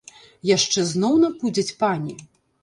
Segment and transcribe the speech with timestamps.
[0.49, 2.19] Яшчэ зноў напудзяць пані?